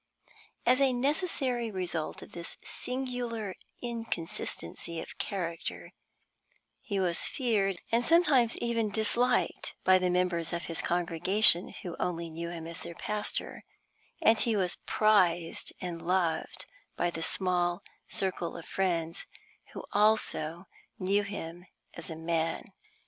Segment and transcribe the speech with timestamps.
[0.65, 3.53] As a necessary result of this singular
[3.83, 5.93] inconsistency of character,
[6.81, 12.31] he was feared, and sometimes even disliked, by the members of his congregation who only
[12.31, 13.63] knew him as their pastor,
[14.23, 16.65] and he was prized and loved
[16.97, 19.27] by the small circle of friends
[19.73, 20.65] who also
[20.97, 22.73] knew him as a man.